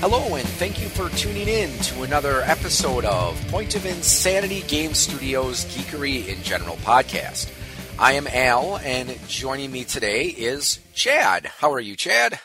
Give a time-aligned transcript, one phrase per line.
[0.00, 4.94] Hello, and thank you for tuning in to another episode of Point of Insanity Game
[4.94, 7.52] Studios Geekery in General podcast.
[7.98, 11.44] I am Al, and joining me today is Chad.
[11.44, 12.40] How are you, Chad?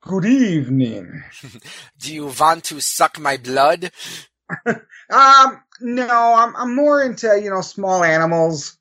[0.00, 1.24] Good evening.
[1.98, 3.92] Do you want to suck my blood?
[4.66, 8.78] um, no, I'm I'm more into you know small animals,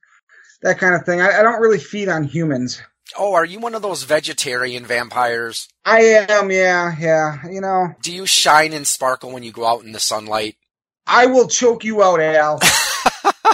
[0.61, 1.19] that kind of thing.
[1.19, 2.81] I, I don't really feed on humans.
[3.17, 5.67] Oh, are you one of those vegetarian vampires?
[5.83, 7.37] I am, yeah, yeah.
[7.49, 10.55] You know, Do you shine and sparkle when you go out in the sunlight?
[11.07, 12.59] I will choke you out, Al.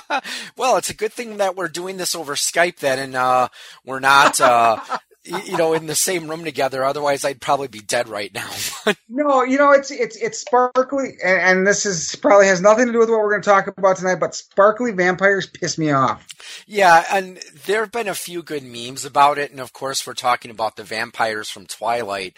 [0.57, 3.47] well, it's a good thing that we're doing this over Skype then, and uh,
[3.85, 4.79] we're not, uh,
[5.25, 6.83] you know, in the same room together.
[6.83, 8.49] Otherwise, I'd probably be dead right now.
[9.09, 12.91] no, you know it's it's it's sparkly, and, and this is probably has nothing to
[12.91, 14.19] do with what we're going to talk about tonight.
[14.19, 16.27] But sparkly vampires piss me off.
[16.67, 20.13] yeah, and there have been a few good memes about it, and of course, we're
[20.13, 22.37] talking about the vampires from Twilight.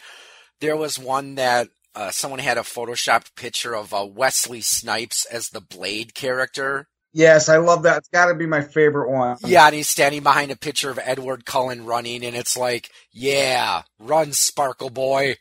[0.59, 1.69] There was one that.
[1.97, 6.89] Uh, someone had a photoshopped picture of uh, Wesley Snipes as the Blade character.
[7.15, 7.99] Yes, I love that.
[7.99, 9.37] It's got to be my favorite one.
[9.45, 13.83] Yeah, and he's standing behind a picture of Edward Cullen running, and it's like, yeah,
[13.97, 15.37] run, Sparkle Boy.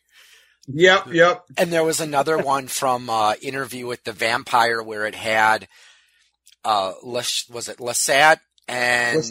[0.68, 1.42] Yep, yep.
[1.58, 5.66] And there was another one from uh, Interview with the Vampire where it had,
[6.64, 9.24] uh, was it Lestat and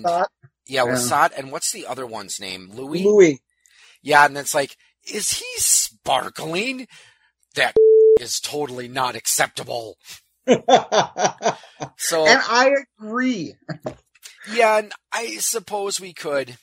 [0.68, 1.28] yeah, Yeah.
[1.38, 2.72] And what's the other one's name?
[2.74, 3.06] Louis.
[3.06, 3.42] Louis.
[4.02, 4.76] Yeah, and it's like,
[5.10, 6.88] is he sparkling?
[7.56, 7.74] That
[8.20, 9.96] is totally not acceptable.
[12.26, 13.56] and I agree.
[14.52, 16.58] Yeah, and I suppose we could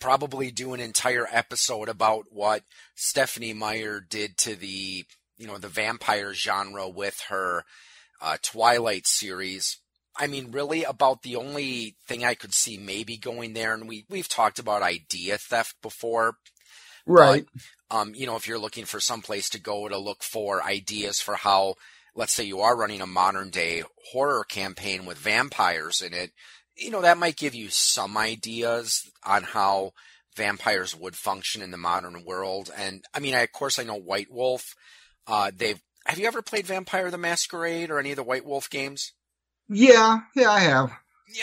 [0.00, 2.62] probably do an entire episode about what
[2.94, 5.04] Stephanie Meyer did to the,
[5.36, 7.64] you know, the vampire genre with her
[8.20, 9.78] uh, Twilight series.
[10.16, 14.04] I mean, really, about the only thing I could see maybe going there, and we
[14.08, 16.34] we've talked about idea theft before.
[17.06, 17.46] Right.
[17.90, 21.20] Um, you know, if you're looking for some place to go to look for ideas
[21.20, 21.74] for how,
[22.18, 26.32] let's say you are running a modern day horror campaign with vampires in it,
[26.76, 29.92] you know, that might give you some ideas on how
[30.36, 32.72] vampires would function in the modern world.
[32.76, 34.74] And I mean, I, of course, I know White Wolf.
[35.28, 38.68] Uh, they've, have you ever played Vampire the Masquerade or any of the White Wolf
[38.68, 39.12] games?
[39.68, 40.92] Yeah, yeah, I have.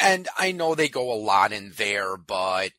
[0.02, 2.72] And I know they go a lot in there, but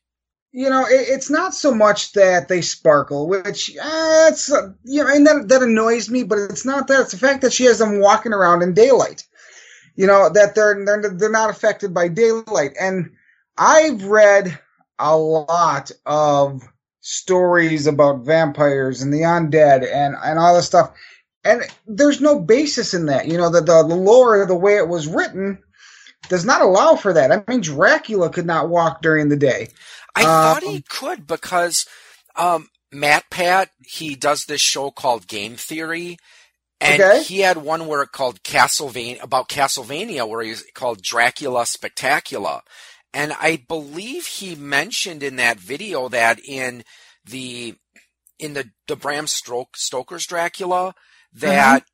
[0.57, 5.13] You know, it, it's not so much that they sparkle, which uh, uh, you know,
[5.13, 6.23] and that that annoys me.
[6.23, 9.23] But it's not that; it's the fact that she has them walking around in daylight.
[9.95, 12.71] You know that they're they're they're not affected by daylight.
[12.81, 13.11] And
[13.55, 14.57] I've read
[14.97, 16.63] a lot of
[17.01, 20.91] stories about vampires and the undead and and all this stuff,
[21.43, 23.27] and there's no basis in that.
[23.27, 25.59] You know, the the lore, the way it was written,
[26.29, 27.31] does not allow for that.
[27.31, 29.67] I mean, Dracula could not walk during the day.
[30.17, 31.85] I Um, thought he could because
[32.35, 36.17] um, MatPat he does this show called Game Theory,
[36.81, 37.25] and Okay.
[37.27, 42.61] he had one where it called Castlevania about Castlevania where he's called Dracula Spectacular,
[43.13, 46.83] and I believe he mentioned in that video that in
[47.25, 47.75] the
[48.39, 50.95] in the the Bram Stoker's Dracula
[51.33, 51.85] that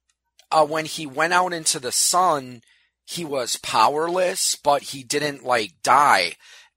[0.52, 2.62] uh, when he went out into the sun
[3.06, 6.34] he was powerless, but he didn't like die.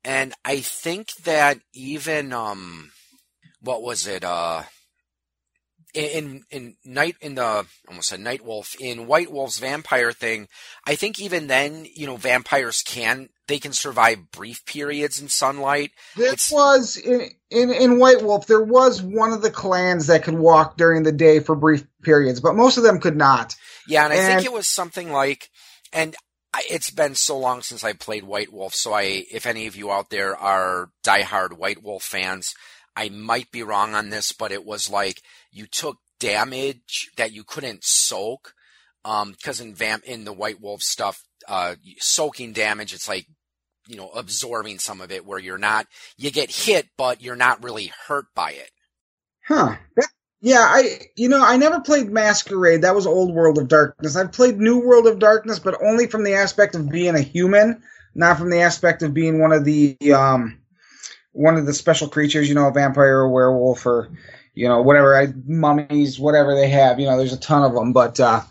[0.06, 2.92] And I think that even um
[3.60, 4.62] what was it uh
[5.94, 10.46] in in night in the almost a night wolf in white wolf's vampire thing
[10.86, 15.90] i think even then you know vampires can they can survive brief periods in sunlight
[16.14, 18.46] There It's- was in, in in White Wolf.
[18.46, 22.40] There was one of the clans that could walk during the day for brief periods,
[22.40, 23.54] but most of them could not.
[23.88, 25.48] yeah and i think it was something like
[25.92, 26.14] and
[26.70, 29.90] it's been so long since i played white wolf so i if any of you
[29.90, 32.54] out there are diehard white wolf fans
[32.94, 37.44] i might be wrong on this but it was like you took damage that you
[37.44, 38.52] couldn't soak
[39.04, 43.26] um because in vamp in the white wolf stuff uh soaking damage it's like
[43.86, 45.86] you know absorbing some of it where you're not
[46.16, 48.70] you get hit but you're not really hurt by it
[49.46, 49.76] Huh.
[49.94, 50.08] That-
[50.40, 52.82] yeah, I you know I never played Masquerade.
[52.82, 54.16] That was Old World of Darkness.
[54.16, 57.82] I've played New World of Darkness, but only from the aspect of being a human,
[58.14, 60.60] not from the aspect of being one of the um
[61.32, 62.48] one of the special creatures.
[62.48, 64.10] You know, a vampire or werewolf or
[64.54, 67.00] you know whatever I, mummies, whatever they have.
[67.00, 68.20] You know, there's a ton of them, but.
[68.20, 68.42] uh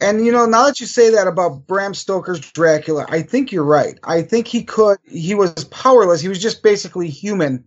[0.00, 3.64] And you know, now that you say that about Bram Stoker's Dracula, I think you're
[3.64, 3.98] right.
[4.04, 4.98] I think he could.
[5.04, 6.20] He was powerless.
[6.20, 7.64] He was just basically human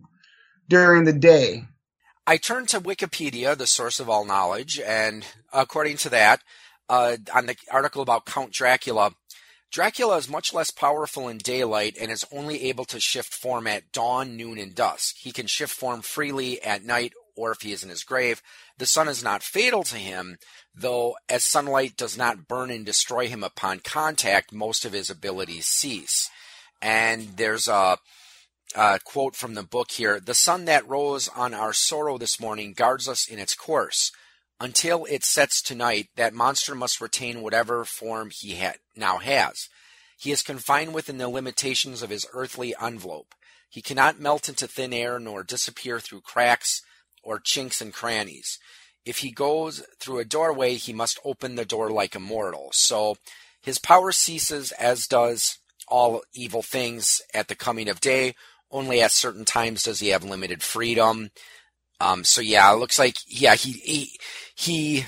[0.68, 1.64] during the day.
[2.26, 6.42] I turned to Wikipedia, the source of all knowledge, and according to that,
[6.88, 9.12] uh, on the article about Count Dracula,
[9.70, 13.90] Dracula is much less powerful in daylight and is only able to shift form at
[13.90, 15.16] dawn, noon, and dusk.
[15.18, 18.42] He can shift form freely at night or if he is in his grave,
[18.78, 20.38] the sun is not fatal to him,
[20.74, 25.66] though as sunlight does not burn and destroy him upon contact, most of his abilities
[25.66, 26.30] cease.
[26.80, 27.98] And there's a,
[28.74, 32.72] a quote from the book here The sun that rose on our sorrow this morning
[32.72, 34.12] guards us in its course.
[34.60, 39.68] Until it sets tonight, that monster must retain whatever form he ha- now has.
[40.16, 43.34] He is confined within the limitations of his earthly envelope.
[43.68, 46.82] He cannot melt into thin air nor disappear through cracks
[47.22, 48.58] or chinks and crannies.
[49.04, 52.68] If he goes through a doorway, he must open the door like a mortal.
[52.72, 53.16] So
[53.60, 55.58] his power ceases, as does
[55.88, 58.34] all evil things at the coming of day.
[58.72, 61.30] Only at certain times does he have limited freedom.
[62.00, 64.18] Um, so yeah, it looks like yeah he he
[64.54, 65.04] he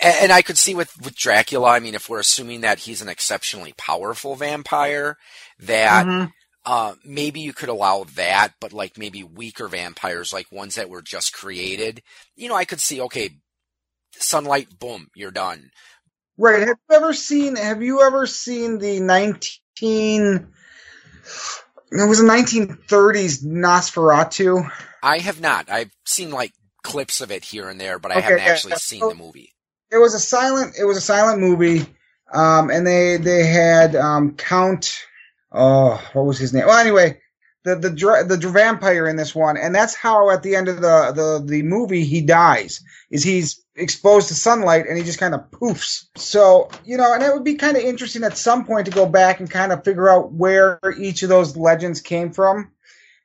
[0.00, 1.70] and I could see with with Dracula.
[1.70, 5.16] I mean, if we're assuming that he's an exceptionally powerful vampire,
[5.58, 6.26] that mm-hmm.
[6.64, 11.02] uh, maybe you could allow that, but like maybe weaker vampires, like ones that were
[11.02, 12.02] just created,
[12.36, 13.00] you know, I could see.
[13.00, 13.30] Okay,
[14.12, 15.70] sunlight, boom, you're done.
[16.36, 16.60] Right.
[16.60, 17.56] Have you ever seen?
[17.56, 20.48] Have you ever seen the nineteen?
[21.90, 24.70] It was a 1930s Nosferatu.
[25.02, 25.70] I have not.
[25.70, 26.52] I've seen like
[26.82, 28.76] clips of it here and there, but I okay, haven't actually yeah.
[28.78, 29.54] seen so, the movie
[29.90, 31.86] it was a silent it was a silent movie
[32.32, 34.98] um, and they they had um, count
[35.52, 37.18] oh what was his name well anyway
[37.64, 41.12] the the the vampire in this one and that's how at the end of the
[41.14, 45.50] the the movie he dies is he's exposed to sunlight and he just kind of
[45.50, 46.06] poofs.
[46.16, 49.06] So you know and it would be kind of interesting at some point to go
[49.06, 52.72] back and kind of figure out where each of those legends came from.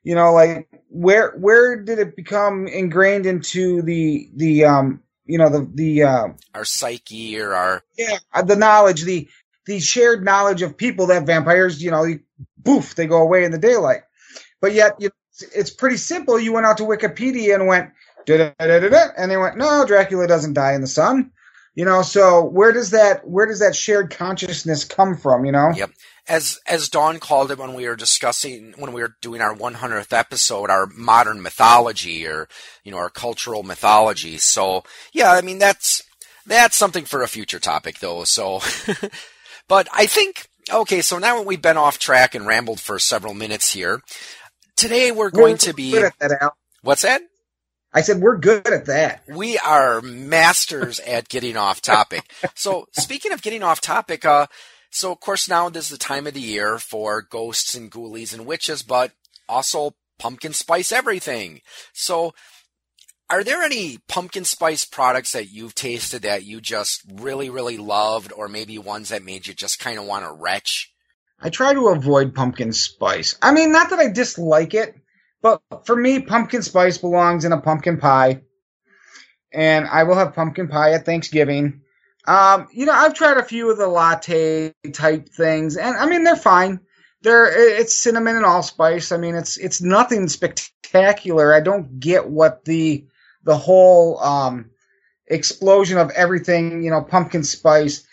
[0.02, 5.48] You know like where where did it become ingrained into the the um you know
[5.48, 9.28] the the uh, our psyche or our yeah uh, the knowledge the
[9.66, 12.06] the shared knowledge of people that vampires you know
[12.64, 14.02] poof they go away in the daylight
[14.64, 15.10] but yet you,
[15.54, 17.90] it's pretty simple you went out to wikipedia and went
[18.26, 21.30] and they went no dracula doesn't die in the sun
[21.74, 25.70] you know so where does that where does that shared consciousness come from you know
[25.76, 25.90] yep
[26.26, 30.10] as as Dawn called it when we were discussing when we were doing our 100th
[30.16, 32.48] episode, our modern mythology or
[32.82, 34.38] you know our cultural mythology.
[34.38, 36.02] So yeah, I mean that's
[36.46, 38.24] that's something for a future topic though.
[38.24, 38.60] So,
[39.68, 41.02] but I think okay.
[41.02, 44.02] So now we've been off track and rambled for several minutes here.
[44.76, 47.22] Today we're going we're to be that, what's that?
[47.92, 49.22] I said we're good at that.
[49.28, 52.22] We are masters at getting off topic.
[52.54, 54.46] So speaking of getting off topic, uh,
[54.94, 58.32] so, of course, now this is the time of the year for ghosts and ghoulies
[58.32, 59.10] and witches, but
[59.48, 61.62] also pumpkin spice everything.
[61.92, 62.32] So,
[63.28, 68.32] are there any pumpkin spice products that you've tasted that you just really, really loved,
[68.32, 70.93] or maybe ones that made you just kind of want to retch?
[71.44, 73.36] I try to avoid pumpkin spice.
[73.42, 74.96] I mean, not that I dislike it,
[75.42, 78.40] but for me, pumpkin spice belongs in a pumpkin pie.
[79.52, 81.82] And I will have pumpkin pie at Thanksgiving.
[82.26, 86.24] Um, you know, I've tried a few of the latte type things, and I mean
[86.24, 86.80] they're fine.
[87.20, 89.12] They're it's cinnamon and allspice.
[89.12, 91.52] I mean, it's it's nothing spectacular.
[91.52, 93.06] I don't get what the
[93.42, 94.70] the whole um,
[95.26, 98.06] explosion of everything, you know, pumpkin spice.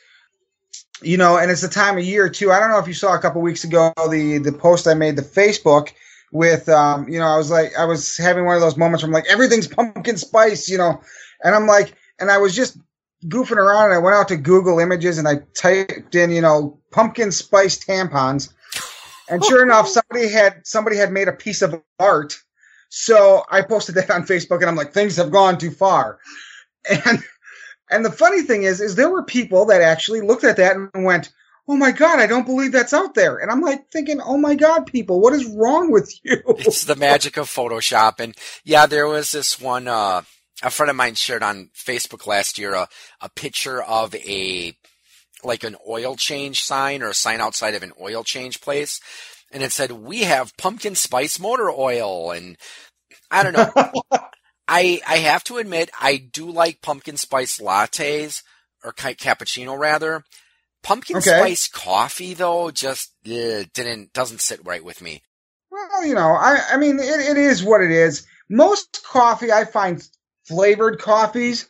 [1.02, 2.52] You know, and it's the time of year too.
[2.52, 5.16] I don't know if you saw a couple weeks ago the the post I made
[5.16, 5.94] to Facebook
[6.32, 9.10] with um, you know, I was like I was having one of those moments where
[9.10, 11.02] I'm like everything's pumpkin spice, you know,
[11.44, 12.78] and I'm like and I was just
[13.26, 16.80] goofing around and I went out to Google Images and I typed in, you know,
[16.92, 18.54] pumpkin spice tampons.
[19.30, 22.38] And sure enough, somebody had somebody had made a piece of art.
[22.90, 26.20] So I posted that on Facebook and I'm like, things have gone too far.
[27.06, 27.24] And
[27.92, 31.06] and the funny thing is, is there were people that actually looked at that and
[31.06, 31.32] went,
[31.68, 33.38] Oh my God, I don't believe that's out there.
[33.38, 36.42] And I'm like thinking, Oh my God, people, what is wrong with you?
[36.58, 38.20] It's the magic of Photoshop.
[38.20, 40.24] And yeah, there was this one, uh,
[40.64, 42.88] a friend of mine shared on Facebook last year a,
[43.20, 44.76] a picture of a
[45.44, 49.02] like an oil change sign or a sign outside of an oil change place
[49.52, 52.58] and it said we have pumpkin spice motor oil and
[53.32, 53.92] I don't know.
[54.72, 58.42] I I have to admit I do like pumpkin spice lattes
[58.86, 60.24] or cappuccino rather.
[60.82, 61.38] Pumpkin okay.
[61.38, 65.24] spice coffee though just uh, didn't doesn't sit right with me.
[65.70, 68.26] Well, you know, I I mean it, it is what it is.
[68.50, 70.02] Most coffee I find
[70.46, 71.68] flavored coffees.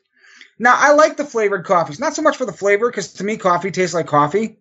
[0.60, 3.36] Now, I like the flavored coffees, not so much for the flavor, because to me,
[3.38, 4.60] coffee tastes like coffee,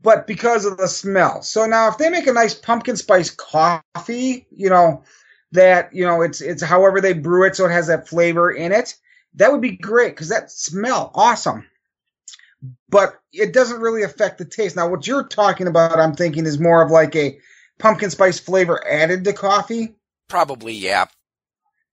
[0.00, 1.42] but because of the smell.
[1.42, 5.02] So now, if they make a nice pumpkin spice coffee, you know,
[5.52, 8.72] that, you know, it's, it's however they brew it, so it has that flavor in
[8.72, 8.94] it,
[9.34, 11.66] that would be great, because that smell, awesome.
[12.88, 14.76] But it doesn't really affect the taste.
[14.76, 17.38] Now, what you're talking about, I'm thinking, is more of like a
[17.78, 19.94] pumpkin spice flavor added to coffee.
[20.28, 21.06] Probably, yeah.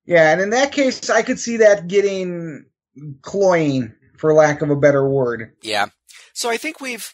[0.06, 2.66] Yeah, and in that case, I could see that getting
[3.22, 5.54] cloying, for lack of a better word.
[5.62, 5.88] Yeah.
[6.34, 7.14] So I think we've,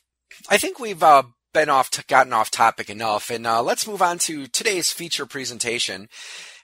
[0.49, 4.17] I think we've uh, been off, gotten off topic enough, and uh, let's move on
[4.19, 6.09] to today's feature presentation.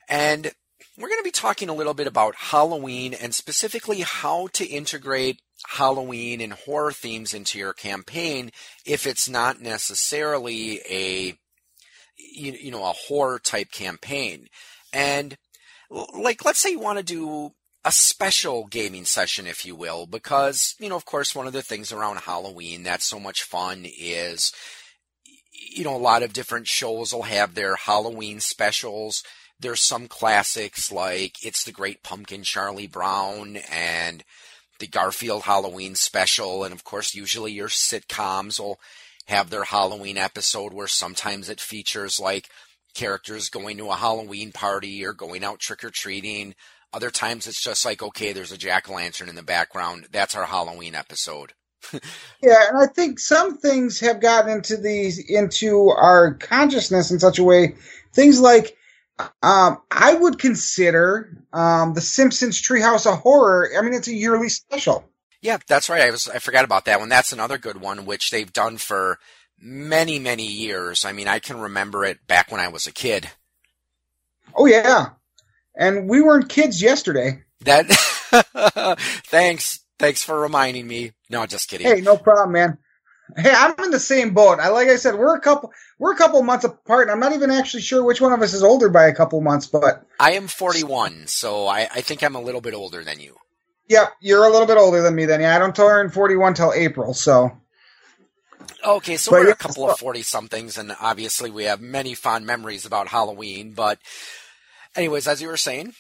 [0.08, 0.52] And
[0.98, 5.42] we're going to be talking a little bit about Halloween and specifically how to integrate
[5.68, 8.52] Halloween and horror themes into your campaign
[8.86, 11.38] if it's not necessarily a
[12.18, 14.48] you know a horror type campaign.
[14.94, 15.38] And
[15.90, 17.52] like let's say you want to do
[17.86, 21.62] a special gaming session if you will because you know of course one of the
[21.62, 24.52] things around Halloween that's so much fun is
[25.52, 29.24] you know a lot of different shows will have their Halloween specials
[29.60, 34.24] there's some classics like It's the Great Pumpkin, Charlie Brown, and
[34.80, 36.64] the Garfield Halloween special.
[36.64, 38.80] And of course, usually your sitcoms will
[39.28, 42.50] have their Halloween episode where sometimes it features like
[42.94, 46.54] characters going to a Halloween party or going out trick or treating.
[46.94, 50.08] Other times it's just like, okay, there's a jack o' lantern in the background.
[50.12, 51.54] That's our Halloween episode.
[52.42, 57.40] yeah, and I think some things have gotten into these into our consciousness in such
[57.40, 57.76] a way.
[58.14, 58.76] Things like
[59.42, 63.72] um, I would consider um, the Simpsons Treehouse of Horror.
[63.78, 65.10] I mean, it's a yearly special.
[65.42, 66.02] Yeah, that's right.
[66.02, 67.10] I was I forgot about that one.
[67.10, 69.20] That's another good one, which they've done for
[69.60, 71.06] many many years.
[71.06, 73.30] I mean, I can remember it back when I was a kid.
[74.56, 75.10] Oh yeah,
[75.78, 77.44] and we weren't kids yesterday.
[77.62, 77.88] That
[79.26, 81.14] thanks thanks for reminding me.
[81.30, 81.88] No, just kidding.
[81.88, 82.78] Hey, no problem, man.
[83.36, 84.60] Hey, I'm in the same boat.
[84.60, 87.04] I like I said, we're a couple we're a couple months apart.
[87.04, 89.42] And I'm not even actually sure which one of us is older by a couple
[89.42, 93.20] months, but I am 41, so I, I think I'm a little bit older than
[93.20, 93.38] you.
[93.90, 95.26] Yep, you're a little bit older than me.
[95.26, 97.52] Then yeah, I don't turn 41 till April, so.
[98.84, 102.14] Okay, so but we're yeah, a couple of 40 somethings, and obviously we have many
[102.14, 103.74] fond memories about Halloween.
[103.74, 104.00] But,
[104.96, 105.94] anyways, as you were saying,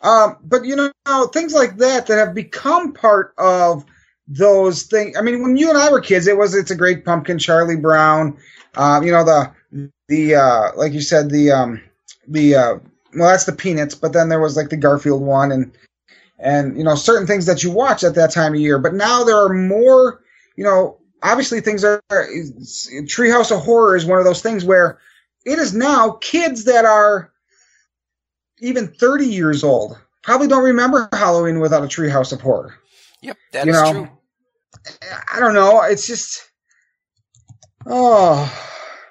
[0.00, 0.92] um, but you know
[1.32, 3.84] things like that that have become part of
[4.26, 5.16] those things.
[5.16, 7.76] I mean, when you and I were kids, it was it's a great pumpkin, Charlie
[7.76, 8.38] Brown.
[8.74, 11.82] Um, you know the the uh, like you said the um,
[12.28, 12.74] the uh,
[13.14, 15.72] well that's the Peanuts, but then there was like the Garfield one and
[16.38, 18.78] and you know certain things that you watch at that time of year.
[18.78, 20.22] But now there are more.
[20.56, 24.98] You know, obviously things are Treehouse of Horror is one of those things where
[25.44, 27.32] it is now kids that are
[28.60, 32.74] even 30 years old probably don't remember Halloween without a Treehouse of Horror.
[33.22, 34.08] Yep, that you is know, true.
[35.32, 35.82] I don't know.
[35.82, 36.48] It's just,
[37.86, 38.52] oh,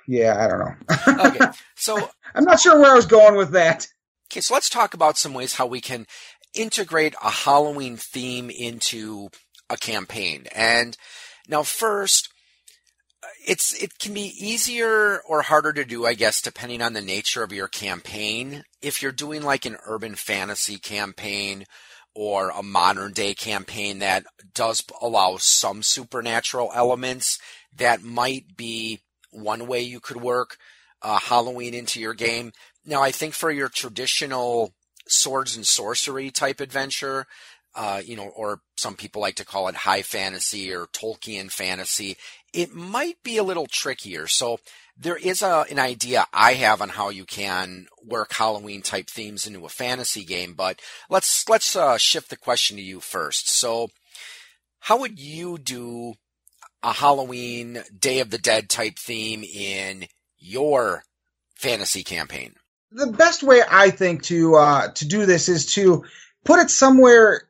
[0.07, 1.25] yeah, I don't know.
[1.25, 3.87] okay, so I'm not sure where I was going with that.
[4.31, 6.05] Okay, so let's talk about some ways how we can
[6.53, 9.29] integrate a Halloween theme into
[9.69, 10.47] a campaign.
[10.53, 10.97] And
[11.47, 12.29] now, first,
[13.47, 17.43] it's it can be easier or harder to do, I guess, depending on the nature
[17.43, 18.63] of your campaign.
[18.81, 21.65] If you're doing like an urban fantasy campaign
[22.13, 27.39] or a modern day campaign that does allow some supernatural elements
[27.73, 28.99] that might be
[29.31, 30.57] one way you could work
[31.01, 32.51] uh, Halloween into your game.
[32.85, 34.73] Now, I think for your traditional
[35.07, 37.27] swords and sorcery type adventure,
[37.75, 42.17] uh, you know, or some people like to call it high fantasy or Tolkien fantasy,
[42.57, 44.25] it might be a little trickier.
[44.25, 44.57] So
[44.97, 49.45] there is a, an idea I have on how you can work Halloween type themes
[49.45, 53.47] into a fantasy game, but let's let's uh, shift the question to you first.
[53.47, 53.89] So,
[54.79, 56.15] how would you do
[56.81, 60.07] a Halloween Day of the Dead type theme in
[60.39, 61.03] your
[61.53, 62.55] fantasy campaign?
[62.91, 66.05] The best way I think to uh, to do this is to
[66.43, 67.47] put it somewhere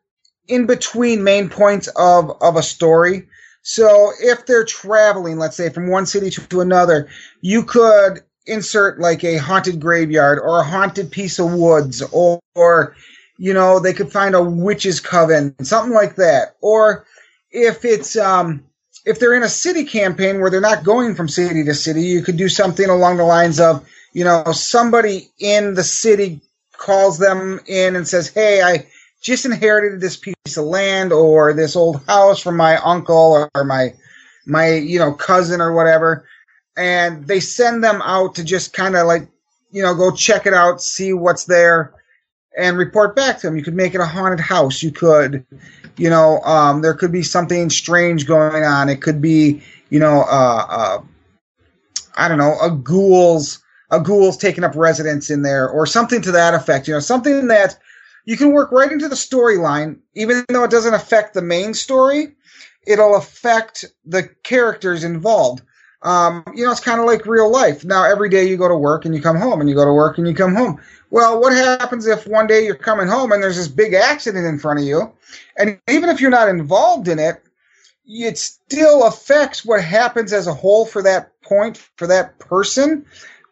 [0.49, 3.29] in between main points of of a story.
[3.67, 7.09] So if they're traveling, let's say from one city to another,
[7.41, 12.95] you could insert like a haunted graveyard or a haunted piece of woods or, or
[13.37, 16.55] you know, they could find a witch's coven, something like that.
[16.61, 17.05] Or
[17.51, 18.63] if it's, um,
[19.05, 22.23] if they're in a city campaign where they're not going from city to city, you
[22.23, 26.39] could do something along the lines of, you know, somebody in the city
[26.71, 28.87] calls them in and says, Hey, I,
[29.27, 33.93] just inherited this piece of land or this old house from my uncle or my
[34.45, 36.25] my you know cousin or whatever.
[36.77, 39.27] And they send them out to just kind of like
[39.69, 41.93] you know go check it out see what's there
[42.57, 43.57] and report back to them.
[43.57, 44.81] You could make it a haunted house.
[44.81, 45.45] You could
[45.97, 48.87] you know um, there could be something strange going on.
[48.87, 51.01] It could be you know uh, uh,
[52.15, 53.59] i don't know a ghouls
[53.91, 56.87] a ghoul's taking up residence in there or something to that effect.
[56.87, 57.77] You know something that
[58.27, 62.35] you can work right into the storyline, even though it doesn't affect the main story.
[62.85, 65.61] It'll affect the characters involved.
[66.01, 67.85] Um, you know, it's kind of like real life.
[67.85, 69.93] Now, every day you go to work and you come home, and you go to
[69.93, 70.81] work and you come home.
[71.09, 74.59] Well, what happens if one day you're coming home and there's this big accident in
[74.59, 75.13] front of you,
[75.57, 77.41] and even if you're not involved in it,
[78.05, 83.05] it still affects what happens as a whole for that point for that person,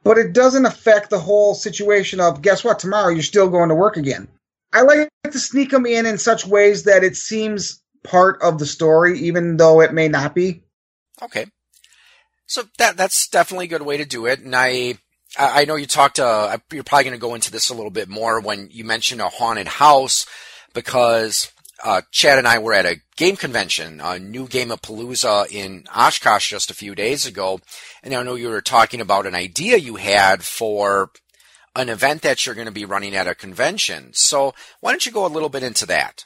[0.04, 3.76] but it doesn't affect the whole situation of guess what tomorrow you're still going to
[3.76, 4.28] work again.
[4.76, 8.66] I like to sneak them in in such ways that it seems part of the
[8.66, 10.64] story, even though it may not be.
[11.22, 11.46] Okay.
[12.46, 15.00] So that that's definitely a good way to do it, and I
[15.38, 16.20] I know you talked.
[16.20, 19.22] Uh, you're probably going to go into this a little bit more when you mentioned
[19.22, 20.26] a haunted house,
[20.74, 21.52] because
[21.84, 25.86] uh, Chad and I were at a game convention, a new game of Palooza in
[25.96, 27.62] Oshkosh just a few days ago,
[28.04, 31.12] and I know you were talking about an idea you had for
[31.76, 34.12] an event that you're going to be running at a convention.
[34.14, 36.26] So why don't you go a little bit into that?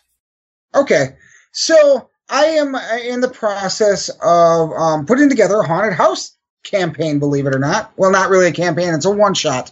[0.76, 1.16] Okay,
[1.52, 7.48] so I am in the process of um, putting together a haunted house campaign, believe
[7.48, 7.92] it or not.
[7.98, 9.72] Well, not really a campaign, it's a one shot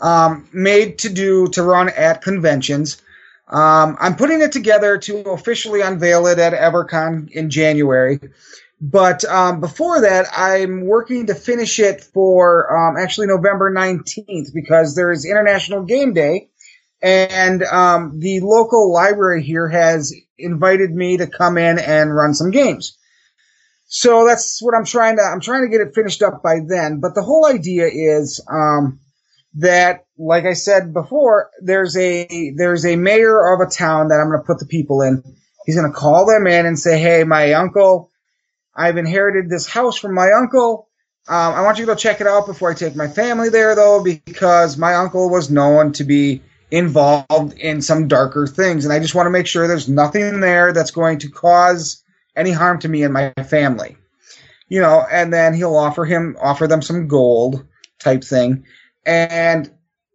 [0.00, 3.02] um, made to do to run at conventions.
[3.48, 8.20] Um, I'm putting it together to officially unveil it at EverCon in January.
[8.80, 14.94] But um, before that, I'm working to finish it for um, actually November 19th because
[14.94, 16.50] there is International Game Day
[17.02, 22.50] and um, the local library here has invited me to come in and run some
[22.50, 22.96] games.
[23.86, 25.22] So that's what I'm trying to.
[25.22, 27.00] I'm trying to get it finished up by then.
[27.00, 29.00] But the whole idea is um,
[29.54, 34.28] that, like I said before, there's a there's a mayor of a town that I'm
[34.28, 35.22] going to put the people in.
[35.64, 38.10] He's going to call them in and say, "Hey, my uncle,
[38.78, 40.88] I've inherited this house from my uncle.
[41.26, 43.74] Um, I want you to go check it out before I take my family there,
[43.74, 48.84] though, because my uncle was known to be involved in some darker things.
[48.84, 52.02] And I just want to make sure there's nothing there that's going to cause
[52.36, 53.96] any harm to me and my family.
[54.68, 57.66] You know, and then he'll offer him offer them some gold
[57.98, 58.64] type thing.
[59.04, 59.70] And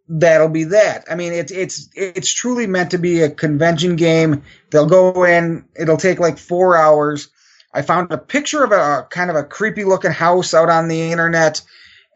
[0.08, 1.06] that'll be that.
[1.10, 4.44] I mean, it's it's it's truly meant to be a convention game.
[4.70, 5.66] They'll go in.
[5.76, 7.30] It'll take like four hours.
[7.74, 11.12] I found a picture of a, kind of a creepy looking house out on the
[11.12, 11.62] internet,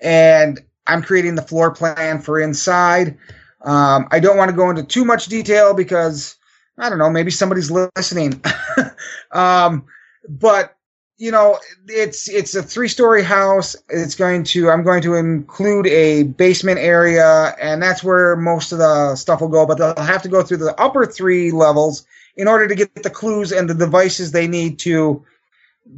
[0.02, 3.18] and I'm creating the floor plan for inside.
[3.62, 6.36] Um, I don't want to go into too much detail because
[6.78, 8.42] I don't know, maybe somebody's listening.
[9.32, 9.86] um,
[10.30, 10.76] but
[11.18, 13.76] you know, it's it's a three story house.
[13.90, 18.78] It's going to I'm going to include a basement area, and that's where most of
[18.78, 19.66] the stuff will go.
[19.66, 23.10] But they'll have to go through the upper three levels in order to get the
[23.10, 25.26] clues and the devices they need to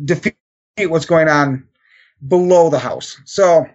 [0.06, 0.36] defeat
[0.88, 1.68] what's going on
[2.26, 3.20] below the house.
[3.26, 3.68] So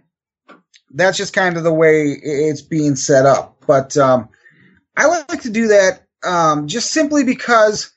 [0.91, 3.63] that's just kind of the way it's being set up.
[3.67, 4.29] But um,
[4.97, 7.93] I like to do that um, just simply because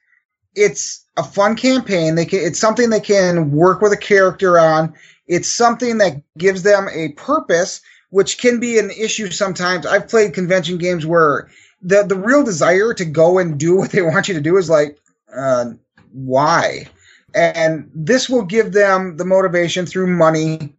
[0.55, 2.15] it's a fun campaign.
[2.15, 4.95] They can, it's something they can work with a character on.
[5.27, 9.85] It's something that gives them a purpose, which can be an issue sometimes.
[9.85, 11.49] I've played convention games where
[11.81, 14.69] the the real desire to go and do what they want you to do is
[14.69, 14.97] like,
[15.35, 15.71] uh,
[16.11, 16.87] why?
[17.35, 20.77] And this will give them the motivation through money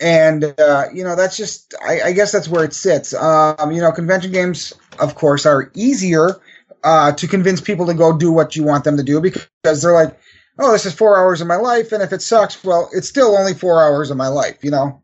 [0.00, 3.14] and uh, you know that's just I, I, guess that's where it sits.
[3.14, 6.40] Um, you know, convention games, of course, are easier
[6.82, 9.94] uh, to convince people to go do what you want them to do because they're
[9.94, 10.18] like,
[10.58, 13.36] oh, this is four hours of my life, and if it sucks, well, it's still
[13.36, 14.58] only four hours of my life.
[14.62, 15.02] You know.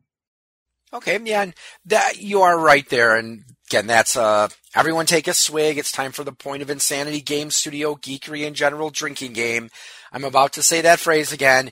[0.92, 1.54] Okay, yeah, and
[1.86, 5.78] that you are right there, and again, that's uh, everyone take a swig.
[5.78, 9.70] It's time for the Point of Insanity Game Studio Geekery and General Drinking Game.
[10.12, 11.70] I'm about to say that phrase again.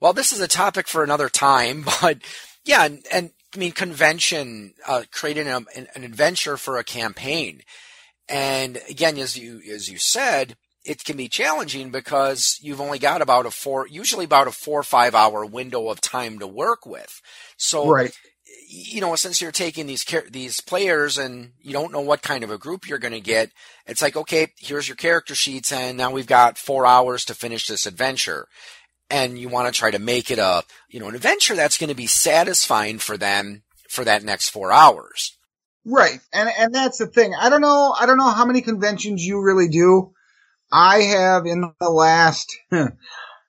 [0.00, 2.18] Well, this is a topic for another time, but
[2.64, 7.62] yeah, and, and I mean, convention uh, creating a, an, an adventure for a campaign,
[8.28, 13.22] and again, as you as you said, it can be challenging because you've only got
[13.22, 16.86] about a four, usually about a four or five hour window of time to work
[16.86, 17.20] with.
[17.56, 18.12] So, right.
[18.68, 22.50] You know, since you're taking these these players and you don't know what kind of
[22.50, 23.50] a group you're going to get,
[23.86, 27.66] it's like, okay, here's your character sheets, and now we've got four hours to finish
[27.66, 28.46] this adventure
[29.12, 31.88] and you want to try to make it a you know an adventure that's going
[31.88, 35.36] to be satisfying for them for that next four hours.
[35.84, 37.34] Right, and and that's the thing.
[37.38, 37.94] I don't know.
[37.98, 40.12] I don't know how many conventions you really do.
[40.72, 42.56] I have in the last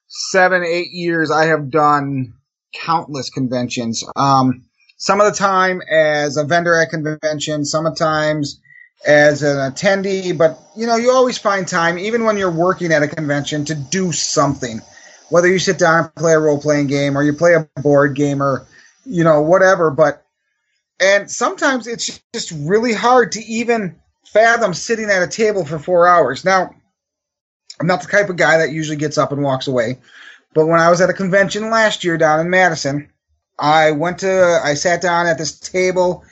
[0.08, 1.32] seven, eight years.
[1.32, 2.34] I have done
[2.74, 4.04] countless conventions.
[4.16, 4.66] Um,
[5.04, 8.62] some of the time as a vendor at convention, sometimes
[9.06, 10.38] as an attendee.
[10.38, 13.76] But you know, you always find time, even when you're working at a convention, to
[13.76, 14.82] do something
[15.34, 18.16] whether you sit down and play a role playing game or you play a board
[18.16, 18.68] game or
[19.04, 20.24] you know whatever but
[21.00, 26.08] and sometimes it's just really hard to even fathom sitting at a table for 4
[26.08, 26.76] hours now
[27.80, 30.00] I'm not the type of guy that usually gets up and walks away
[30.54, 33.10] but when I was at a convention last year down in Madison
[33.58, 36.24] I went to, I sat down at this table,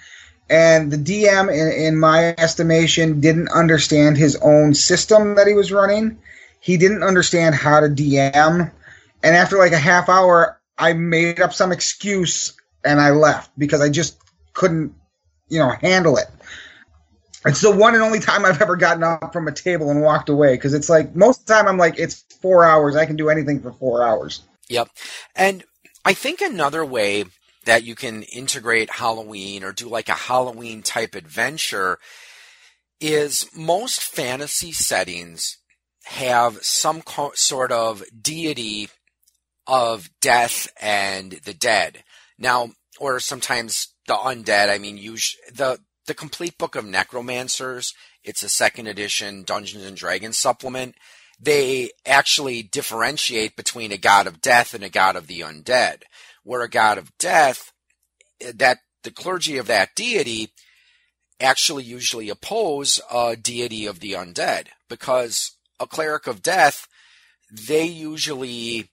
[0.49, 5.71] and the DM, in, in my estimation, didn't understand his own system that he was
[5.71, 6.19] running.
[6.60, 8.71] He didn't understand how to DM.
[9.23, 12.53] And after like a half hour, I made up some excuse
[12.84, 14.17] and I left because I just
[14.53, 14.93] couldn't,
[15.47, 16.27] you know, handle it.
[17.45, 20.29] It's the one and only time I've ever gotten up from a table and walked
[20.29, 22.95] away because it's like most of the time I'm like, it's four hours.
[22.95, 24.41] I can do anything for four hours.
[24.69, 24.89] Yep.
[25.36, 25.63] And
[26.04, 27.26] I think another way
[27.66, 32.00] that you can integrate Halloween or do like a Halloween type adventure
[33.00, 35.58] is most fantasy settings
[36.06, 38.90] have some co- sort of deity
[39.68, 42.04] of death and the dead.
[42.38, 44.70] Now, or sometimes the undead.
[44.70, 47.94] I mean, usually the the complete book of necromancers.
[48.24, 50.96] It's a second edition Dungeons and Dragons supplement.
[51.41, 56.04] They actually differentiate between a god of death and a god of the undead.
[56.43, 57.71] Where a god of death,
[58.54, 60.54] that the clergy of that deity
[61.39, 66.88] actually usually oppose a deity of the undead because a cleric of death,
[67.51, 68.89] they usually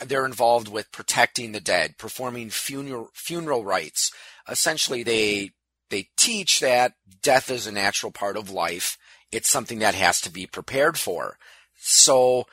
[0.00, 4.10] they're involved with protecting the dead, performing funeral funeral rites.
[4.48, 5.50] Essentially, they
[5.90, 8.96] they teach that death is a natural part of life.
[9.30, 11.36] It's something that has to be prepared for.
[11.84, 12.46] So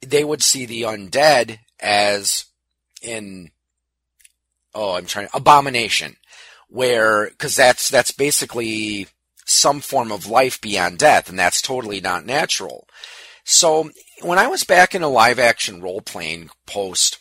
[0.00, 2.44] they would see the undead as
[3.02, 3.50] in
[4.74, 6.16] oh, I'm trying abomination,
[6.68, 9.08] where because that's that's basically
[9.46, 12.86] some form of life beyond death, and that's totally not natural.
[13.44, 13.90] So
[14.22, 17.18] when I was back in a live action role playing post,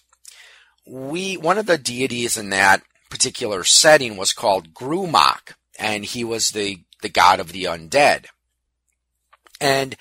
[0.85, 6.51] we one of the deities in that particular setting was called Grumach, and he was
[6.51, 8.25] the the god of the undead.
[9.61, 9.95] And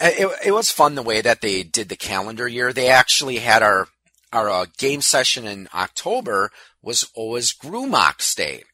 [0.00, 2.72] it, it was fun the way that they did the calendar year.
[2.72, 3.88] They actually had our
[4.32, 6.50] our uh, game session in October
[6.82, 8.64] was always Grumach's day,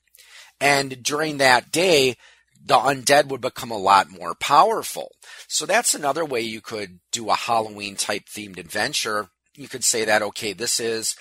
[0.61, 2.17] and during that day,
[2.65, 5.13] the undead would become a lot more powerful.
[5.49, 9.29] So that's another way you could do a Halloween type themed adventure.
[9.55, 11.17] You could say that okay, this is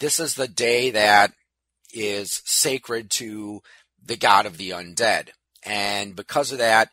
[0.00, 1.32] this is the day that
[1.92, 3.62] is sacred to
[4.04, 5.30] the god of the undead.
[5.64, 6.90] And because of that,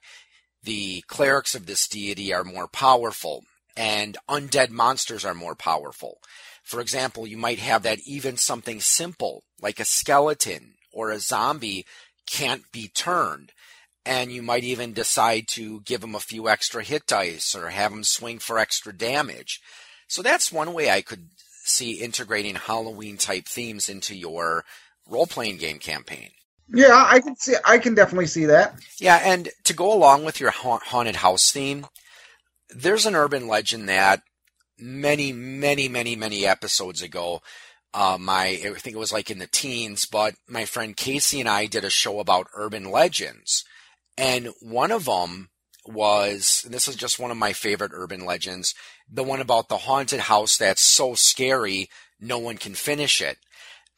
[0.63, 3.43] the clerics of this deity are more powerful
[3.75, 6.19] and undead monsters are more powerful.
[6.63, 11.85] For example, you might have that even something simple like a skeleton or a zombie
[12.27, 13.51] can't be turned
[14.05, 17.91] and you might even decide to give them a few extra hit dice or have
[17.91, 19.61] them swing for extra damage.
[20.07, 21.29] So that's one way I could
[21.63, 24.65] see integrating Halloween type themes into your
[25.07, 26.31] role playing game campaign.
[26.69, 27.55] Yeah, I can see.
[27.65, 28.75] I can definitely see that.
[28.99, 31.87] Yeah, and to go along with your haunted house theme,
[32.69, 34.21] there's an urban legend that
[34.79, 37.41] many, many, many, many episodes ago,
[37.93, 41.49] uh, my I think it was like in the teens, but my friend Casey and
[41.49, 43.65] I did a show about urban legends,
[44.17, 45.49] and one of them
[45.85, 48.73] was, this is just one of my favorite urban legends,
[49.11, 53.37] the one about the haunted house that's so scary, no one can finish it.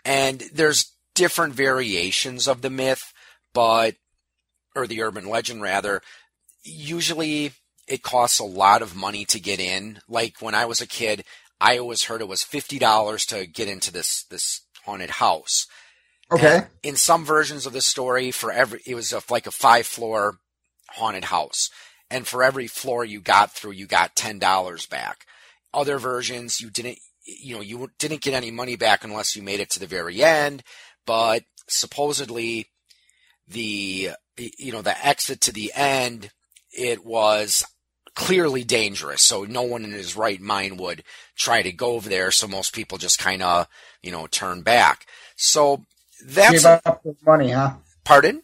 [0.06, 3.14] And there's different variations of the myth,
[3.54, 3.96] but,
[4.76, 6.02] or the urban legend rather,
[6.64, 7.52] usually
[7.88, 10.00] it costs a lot of money to get in.
[10.08, 11.24] Like when I was a kid,
[11.60, 15.68] I always heard it was $50 to get into this, this haunted house.
[16.32, 16.56] Okay.
[16.56, 19.86] And in some versions of the story, for every it was a, like a five
[19.86, 20.40] floor
[20.90, 21.70] haunted house,
[22.10, 25.26] and for every floor you got through, you got ten dollars back.
[25.74, 29.60] Other versions, you didn't, you know, you didn't get any money back unless you made
[29.60, 30.64] it to the very end.
[31.06, 32.68] But supposedly,
[33.48, 36.32] the you know the exit to the end,
[36.72, 37.66] it was
[38.16, 39.22] clearly dangerous.
[39.22, 41.04] So no one in his right mind would
[41.36, 42.32] try to go over there.
[42.32, 43.68] So most people just kind of,
[44.02, 45.08] you know, turn back.
[45.36, 45.84] So
[46.26, 47.74] that's gave up the money, huh?
[48.04, 48.44] Pardon?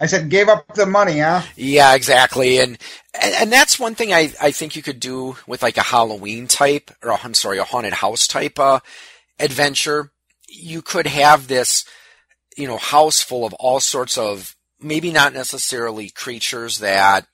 [0.00, 1.42] I said gave up the money, huh?
[1.56, 2.58] Yeah, exactly.
[2.58, 2.78] And,
[3.20, 6.46] and and that's one thing I I think you could do with like a Halloween
[6.46, 8.80] type or I'm sorry, a haunted house type uh,
[9.38, 10.12] adventure.
[10.48, 11.84] You could have this,
[12.56, 17.26] you know, house full of all sorts of maybe not necessarily creatures that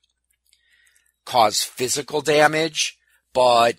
[1.24, 2.98] cause physical damage,
[3.32, 3.76] but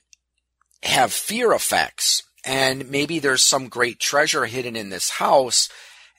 [0.84, 2.24] have fear effects.
[2.46, 5.70] And maybe there's some great treasure hidden in this house.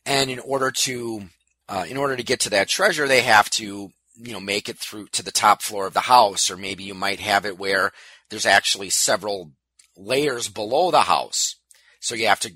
[0.04, 1.28] And in order to
[1.68, 4.78] uh, in order to get to that treasure, they have to you know make it
[4.78, 7.92] through to the top floor of the house, or maybe you might have it where
[8.30, 9.52] there's actually several
[9.96, 11.56] layers below the house,
[12.00, 12.54] so you have to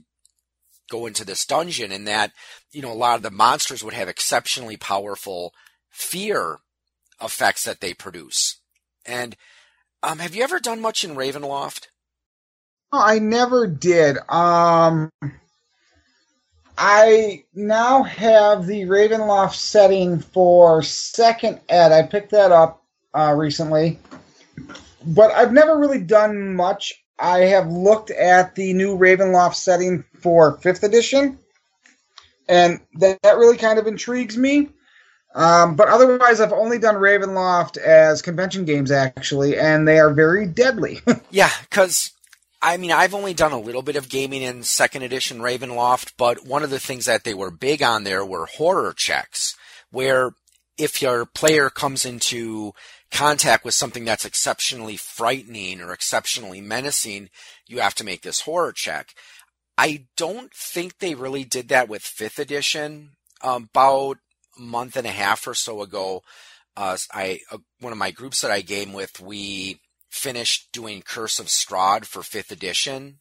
[0.90, 2.32] go into this dungeon, and that
[2.72, 5.54] you know a lot of the monsters would have exceptionally powerful
[5.88, 6.58] fear
[7.22, 8.60] effects that they produce.
[9.06, 9.36] And
[10.02, 11.88] um, have you ever done much in Ravenloft?
[12.92, 14.18] Oh, I never did.
[14.28, 15.10] Um,
[16.76, 21.92] I now have the Ravenloft setting for second ed.
[21.92, 22.82] I picked that up
[23.14, 23.98] uh, recently,
[25.06, 26.99] but I've never really done much.
[27.20, 31.38] I have looked at the new Ravenloft setting for fifth edition,
[32.48, 34.70] and that, that really kind of intrigues me.
[35.34, 40.46] Um, but otherwise, I've only done Ravenloft as convention games, actually, and they are very
[40.46, 41.00] deadly.
[41.30, 42.12] yeah, because
[42.62, 46.46] I mean, I've only done a little bit of gaming in second edition Ravenloft, but
[46.46, 49.56] one of the things that they were big on there were horror checks,
[49.90, 50.32] where
[50.76, 52.72] if your player comes into
[53.10, 57.30] contact with something that's exceptionally frightening or exceptionally menacing,
[57.66, 59.14] you have to make this horror check.
[59.76, 63.12] I don't think they really did that with fifth edition.
[63.42, 64.18] About
[64.58, 66.22] a month and a half or so ago,
[66.76, 71.38] uh, I uh, one of my groups that I game with, we finished doing Curse
[71.38, 73.20] of Strahd for fifth edition.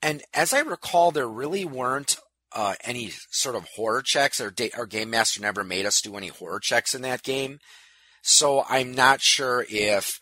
[0.00, 2.16] And as I recall, there really weren't
[2.52, 4.40] uh, any sort of horror checks.
[4.54, 7.58] Da- our game master never made us do any horror checks in that game.
[8.28, 10.18] So I'm not sure if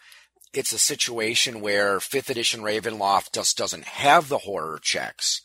[0.52, 5.40] it's a situation where fifth edition Ravenloft just doesn't have the horror checks,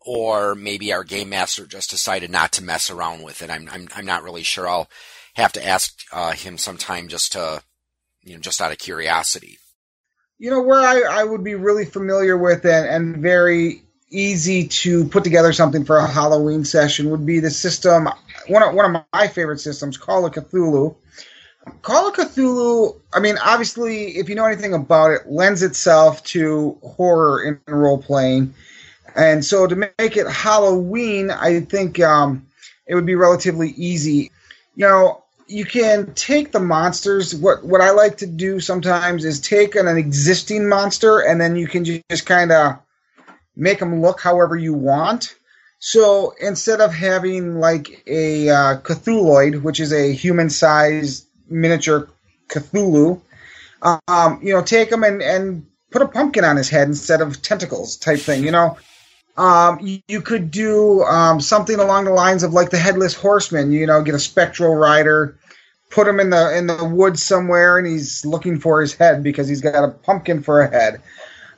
[0.00, 3.50] or maybe our game master just decided not to mess around with it.
[3.50, 4.68] I'm I'm, I'm not really sure.
[4.68, 4.88] I'll
[5.34, 7.62] have to ask uh, him sometime just to
[8.26, 9.58] you know, just out of curiosity?
[10.38, 15.06] You know, where I, I would be really familiar with and, and very easy to
[15.06, 18.08] put together something for a Halloween session would be the system,
[18.48, 20.96] one of, one of my favorite systems, Call of Cthulhu.
[21.82, 26.78] Call of Cthulhu, I mean, obviously, if you know anything about it, lends itself to
[26.82, 28.54] horror in role playing.
[29.14, 32.46] And so to make it Halloween, I think um,
[32.86, 34.30] it would be relatively easy.
[34.74, 37.34] You know, you can take the monsters.
[37.34, 41.56] What what I like to do sometimes is take an, an existing monster and then
[41.56, 42.78] you can just kind of
[43.54, 45.34] make them look however you want.
[45.78, 48.76] So instead of having like a uh,
[49.60, 52.08] which is a human-sized miniature
[52.48, 53.20] Cthulhu,
[53.82, 57.42] um, you know, take him and, and put a pumpkin on his head instead of
[57.42, 58.44] tentacles type thing.
[58.44, 58.78] You know,
[59.36, 63.72] um, you, you, could do um, something along the lines of like the headless horseman.
[63.72, 65.38] You know, get a spectral rider,
[65.90, 69.48] put him in the in the woods somewhere, and he's looking for his head because
[69.48, 71.02] he's got a pumpkin for a head.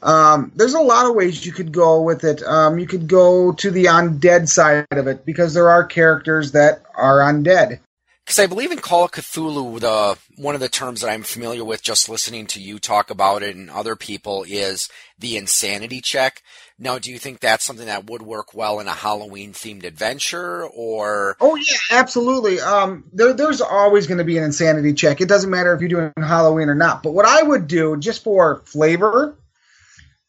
[0.00, 2.42] Um, there's a lot of ways you could go with it.
[2.42, 6.82] Um, you could go to the undead side of it because there are characters that
[6.94, 7.80] are undead.
[8.28, 11.64] Because I believe in Call of Cthulhu, the one of the terms that I'm familiar
[11.64, 16.42] with, just listening to you talk about it and other people, is the insanity check.
[16.78, 20.66] Now, do you think that's something that would work well in a Halloween themed adventure
[20.66, 21.38] or?
[21.40, 22.60] Oh yeah, absolutely.
[22.60, 25.22] Um, there, there's always going to be an insanity check.
[25.22, 27.02] It doesn't matter if you're doing Halloween or not.
[27.02, 29.38] But what I would do, just for flavor,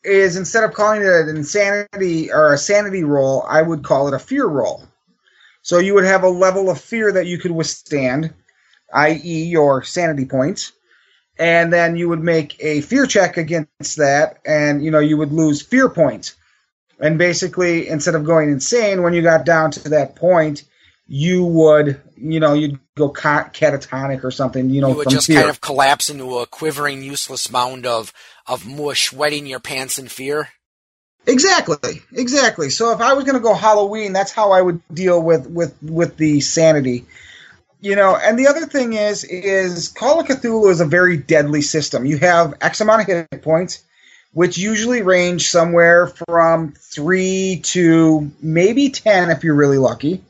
[0.05, 4.13] is instead of calling it an insanity or a sanity roll, I would call it
[4.13, 4.87] a fear roll.
[5.69, 8.33] So you would have a level of fear that you could withstand,
[8.93, 10.71] i.e., your sanity points
[11.39, 15.31] and then you would make a fear check against that, and you know you would
[15.31, 16.35] lose fear points.
[16.99, 20.65] And basically, instead of going insane, when you got down to that point,
[21.07, 25.37] you would, you know, you'd go catatonic or something, you know, you would just fear.
[25.37, 28.11] kind of collapse into a quivering, useless mound of
[28.45, 30.49] of mush, wetting your pants in fear.
[31.27, 32.69] Exactly, exactly.
[32.69, 35.75] So if I was going to go Halloween, that's how I would deal with with
[35.81, 37.05] with the sanity.
[37.81, 41.61] You know, and the other thing is, is Call of Cthulhu is a very deadly
[41.61, 42.05] system.
[42.05, 43.83] You have X amount of hit points
[44.33, 50.23] which usually range somewhere from three to maybe 10 if you're really lucky.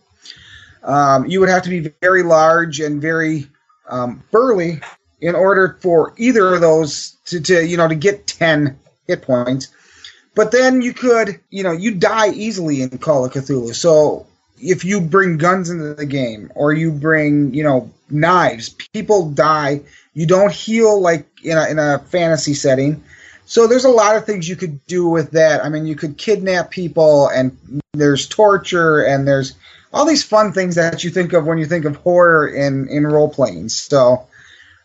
[0.84, 3.48] Um, you would have to be very large and very
[3.90, 4.80] um, burly
[5.20, 9.68] in order for either of those to, to, you know, to get 10 hit points.
[10.40, 13.76] But then you could, you know, you die easily in Call of Cthulhu.
[13.76, 14.26] So
[14.58, 19.82] if you bring guns into the game or you bring, you know, knives, people die.
[20.14, 23.04] You don't heal like in a, in a fantasy setting.
[23.48, 25.62] So there's a lot of things you could do with that.
[25.62, 27.58] I mean, you could kidnap people, and
[27.92, 29.56] there's torture, and there's
[29.92, 33.06] all these fun things that you think of when you think of horror in in
[33.06, 33.68] role playing.
[33.68, 34.26] So,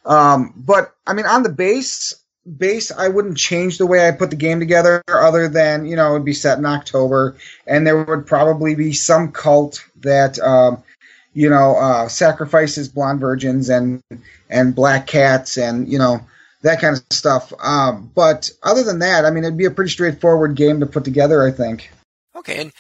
[0.05, 2.24] um, but I mean, on the base
[2.57, 6.11] base, I wouldn't change the way I put the game together, other than you know
[6.11, 10.38] it would be set in October, and there would probably be some cult that.
[10.38, 10.83] Um,
[11.37, 14.00] you know, uh, sacrifices blonde virgins and
[14.48, 16.20] and black cats, and you know,
[16.62, 17.52] that kind of stuff.
[17.61, 21.04] Um, but other than that, I mean, it'd be a pretty straightforward game to put
[21.04, 21.90] together, I think.
[22.37, 22.72] Okay, and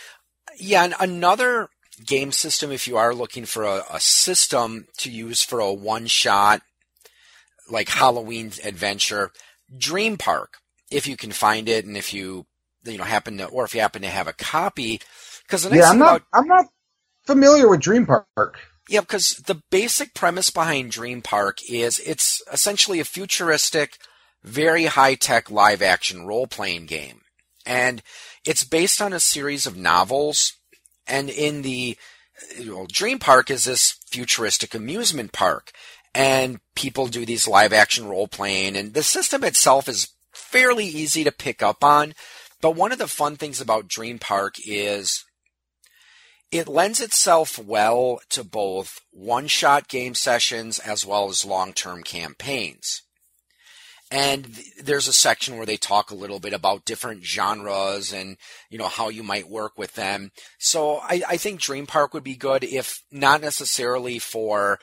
[0.56, 1.68] yeah, and another
[2.06, 6.62] game system, if you are looking for a, a system to use for a one-shot,
[7.70, 9.32] like Halloween adventure,
[9.76, 10.58] Dream Park,
[10.90, 12.46] if you can find it, and if you
[12.84, 15.00] you know happen to, or if you happen to have a copy,
[15.46, 16.18] Because the Yeah, I'm not.
[16.18, 16.66] about I'm not
[17.26, 18.58] familiar with Dream Park.
[18.88, 23.98] Yeah, because the basic premise behind Dream Park is it's essentially a futuristic,
[24.42, 27.22] very high tech live action role playing game.
[27.66, 28.02] And
[28.44, 30.54] it's based on a series of novels.
[31.06, 31.96] And in the
[32.58, 35.72] you know, Dream Park is this futuristic amusement park.
[36.14, 38.76] And people do these live action role playing.
[38.76, 42.14] And the system itself is fairly easy to pick up on.
[42.60, 45.24] But one of the fun things about Dream Park is
[46.50, 52.02] it lends itself well to both one shot game sessions as well as long term
[52.02, 53.02] campaigns.
[54.10, 58.36] And th- there's a section where they talk a little bit about different genres and,
[58.70, 60.30] you know, how you might work with them.
[60.58, 64.78] So I, I think Dream Park would be good if not necessarily for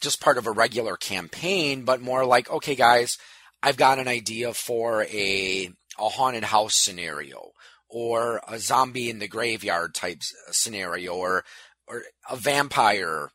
[0.00, 3.18] just part of a regular campaign, but more like, okay, guys,
[3.62, 7.52] I've got an idea for a, a haunted house scenario
[7.88, 10.18] or a zombie in the graveyard type
[10.50, 11.44] scenario or
[11.88, 13.30] or a vampire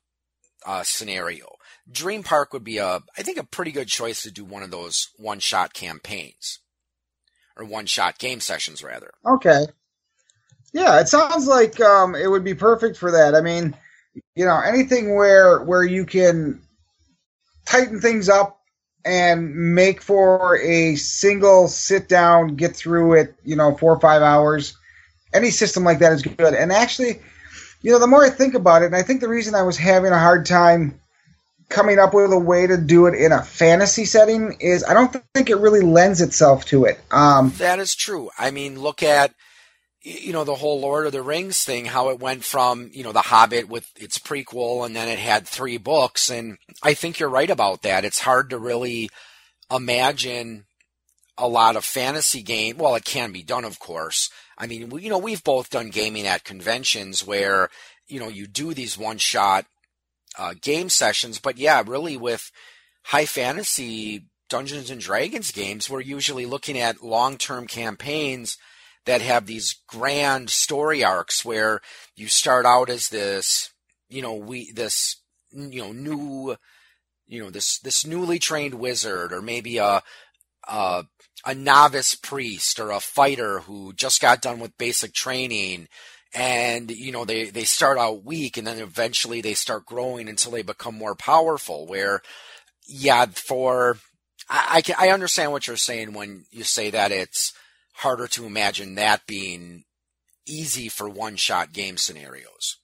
[0.66, 1.48] uh, scenario.
[1.90, 4.72] Dream Park would be a I think a pretty good choice to do one of
[4.72, 6.60] those one shot campaigns
[7.56, 9.12] or one shot game sessions rather.
[9.26, 9.66] Okay.
[10.74, 13.36] Yeah, it sounds like um, it would be perfect for that.
[13.36, 13.76] I mean,
[14.36, 16.62] you know, anything where where you can
[17.66, 18.60] tighten things up
[19.04, 24.22] and make for a single sit down, get through it, you know, four or five
[24.22, 24.78] hours.
[25.34, 26.54] Any system like that is good.
[26.54, 27.22] And actually,
[27.82, 29.78] you know, the more I think about it, and I think the reason I was
[29.78, 31.00] having a hard time
[31.70, 35.16] coming up with a way to do it in a fantasy setting is I don't
[35.34, 37.00] think it really lends itself to it.
[37.12, 38.30] Um, That is true.
[38.38, 39.34] I mean, look at
[40.04, 43.12] you know the whole Lord of the Rings thing, how it went from you know
[43.12, 47.30] the Hobbit with its prequel, and then it had three books, and I think you're
[47.30, 48.06] right about that.
[48.06, 49.10] It's hard to really
[49.72, 50.66] imagine
[51.38, 52.78] a lot of fantasy game.
[52.78, 54.30] Well, it can be done, of course.
[54.58, 57.70] I mean, we, you know, we've both done gaming at conventions where
[58.08, 59.66] you know you do these one shot
[60.38, 62.52] uh, game sessions, but yeah, really with
[63.04, 68.58] high fantasy Dungeons and Dragons games, we're usually looking at long term campaigns
[69.06, 71.82] that have these grand story arcs where
[72.16, 73.72] you start out as this,
[74.10, 75.18] you know, we this
[75.52, 76.56] you know new,
[77.28, 80.04] you know this this newly trained wizard or maybe a
[80.68, 81.06] a,
[81.46, 85.88] a novice priest or a fighter who just got done with basic training.
[86.34, 90.54] And you know they they start out weak and then eventually they start growing until
[90.54, 92.22] they become more powerful where
[92.88, 93.98] yeah for
[94.50, 97.52] I, I, can, I understand what you're saying when you say that it's
[97.94, 99.84] harder to imagine that being
[100.46, 102.78] easy for one shot game scenarios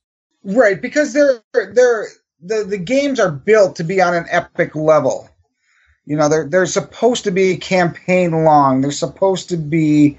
[0.43, 2.07] Right, because they're they're
[2.41, 5.29] the the games are built to be on an epic level.
[6.05, 8.79] You know, they're they're supposed to be campaign long.
[8.79, 10.17] They're supposed to be,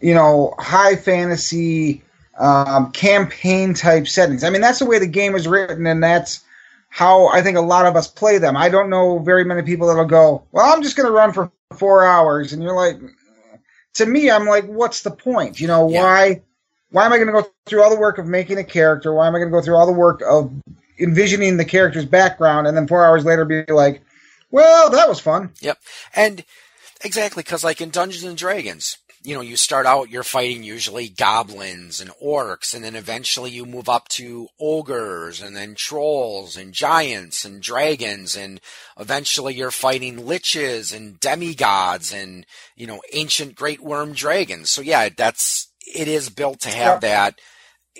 [0.00, 2.02] you know, high fantasy
[2.38, 4.44] um, campaign type settings.
[4.44, 6.42] I mean, that's the way the game is written, and that's
[6.88, 8.56] how I think a lot of us play them.
[8.56, 11.52] I don't know very many people that'll go, "Well, I'm just going to run for
[11.74, 12.96] four hours," and you're like,
[13.94, 15.60] to me, I'm like, what's the point?
[15.60, 16.02] You know, Yeah.
[16.02, 16.42] why?
[16.92, 19.12] Why am I going to go through all the work of making a character?
[19.14, 20.52] Why am I going to go through all the work of
[20.98, 24.02] envisioning the character's background and then four hours later be like,
[24.50, 25.52] well, that was fun.
[25.60, 25.78] Yep.
[26.16, 26.44] And
[27.04, 31.08] exactly, because like in Dungeons and Dragons, you know, you start out, you're fighting usually
[31.08, 36.72] goblins and orcs, and then eventually you move up to ogres, and then trolls, and
[36.72, 38.60] giants, and dragons, and
[38.98, 44.70] eventually you're fighting liches and demigods, and, you know, ancient great worm dragons.
[44.70, 47.00] So yeah, that's, it is built to have Yep.
[47.02, 47.38] that,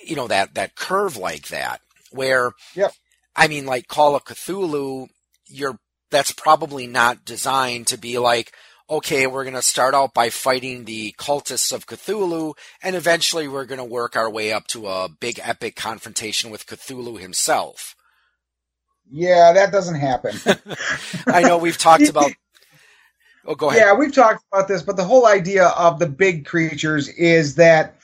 [0.06, 1.80] you know, that, that curve like that,
[2.12, 2.92] where, Yep.
[3.36, 5.08] I mean, like Call of Cthulhu,
[5.46, 5.78] you're
[6.10, 8.52] that's probably not designed to be like,
[8.90, 13.64] okay, we're going to start out by fighting the cultists of Cthulhu, and eventually we're
[13.64, 17.94] going to work our way up to a big epic confrontation with Cthulhu himself.
[19.10, 20.36] Yeah, that doesn't happen.
[21.26, 22.32] I know we've talked about.
[23.46, 23.80] Oh, go ahead.
[23.80, 27.96] Yeah, we've talked about this, but the whole idea of the big creatures is that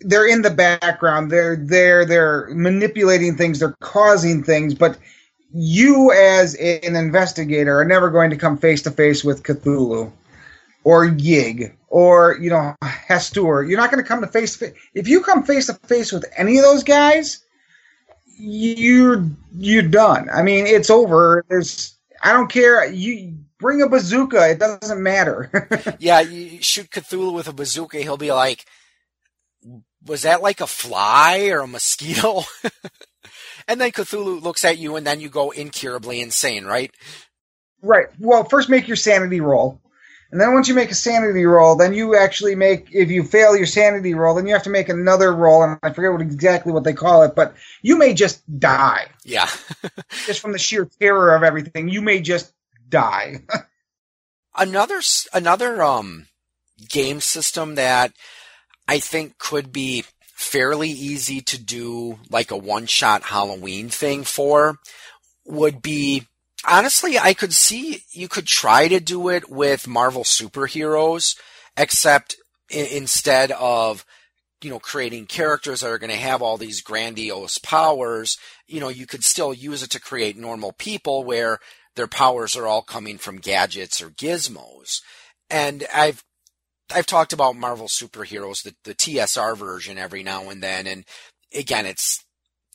[0.00, 1.30] they're in the background.
[1.30, 2.04] They're there.
[2.04, 3.58] They're manipulating things.
[3.58, 4.74] They're causing things.
[4.74, 4.98] But
[5.54, 10.12] you, as an investigator, are never going to come face to face with Cthulhu
[10.82, 13.68] or Yig or you know Hastur.
[13.68, 14.74] You're not going to come to face to face.
[14.94, 17.44] If you come face to face with any of those guys,
[18.36, 19.24] you're
[19.56, 20.28] you're done.
[20.28, 21.44] I mean, it's over.
[21.48, 22.90] There's I don't care.
[22.90, 24.50] You bring a bazooka.
[24.50, 25.96] It doesn't matter.
[26.00, 28.66] Yeah, you shoot Cthulhu with a bazooka, he'll be like,
[30.04, 32.42] was that like a fly or a mosquito?
[33.68, 36.94] and then Cthulhu looks at you and then you go incurably insane, right?
[37.82, 38.06] right.
[38.18, 39.80] Well, first make your sanity roll.
[40.30, 43.56] And then once you make a sanity roll, then you actually make, if you fail
[43.56, 46.72] your sanity roll, then you have to make another roll, and I forget what exactly
[46.72, 49.06] what they call it, but you may just die.
[49.22, 49.48] Yeah.
[50.26, 52.52] just from the sheer terror of everything, you may just
[52.88, 53.44] die.
[54.56, 55.00] another,
[55.32, 56.26] another, um,
[56.88, 58.12] game system that
[58.88, 60.04] I think could be
[60.34, 64.78] fairly easy to do like a one shot Halloween thing for
[65.46, 66.26] would be
[66.66, 71.38] honestly, I could see you could try to do it with Marvel superheroes,
[71.76, 72.36] except
[72.72, 74.04] I- instead of
[74.62, 78.88] you know creating characters that are going to have all these grandiose powers, you know,
[78.88, 81.58] you could still use it to create normal people where
[81.96, 85.00] their powers are all coming from gadgets or gizmos.
[85.48, 86.24] And I've
[86.92, 91.04] I've talked about Marvel superheroes, the, the TSR version every now and then, and
[91.54, 92.24] again, it's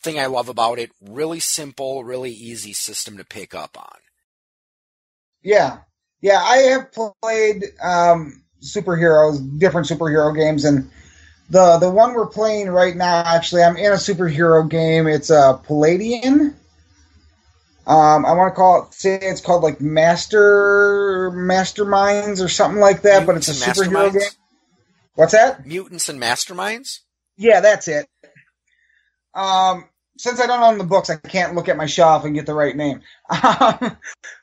[0.02, 0.92] thing I love about it.
[1.02, 3.98] Really simple, really easy system to pick up on.
[5.42, 5.80] Yeah,
[6.22, 10.90] yeah, I have played um, superheroes, different superhero games, and
[11.50, 13.24] the the one we're playing right now.
[13.26, 15.08] Actually, I'm in a superhero game.
[15.08, 16.56] It's a uh, Palladium.
[17.90, 23.02] Um, I want to call it say it's called like Master Masterminds or something like
[23.02, 24.30] that, Mutants but it's a superhero game.
[25.16, 25.66] What's that?
[25.66, 27.00] Mutants and Masterminds.
[27.36, 28.08] Yeah, that's it.
[29.34, 32.46] Um, since I don't own the books, I can't look at my shelf and get
[32.46, 33.02] the right name.
[33.32, 33.98] Um,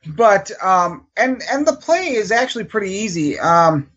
[0.09, 3.39] but um, and and the play is actually pretty easy.
[3.39, 3.91] Um,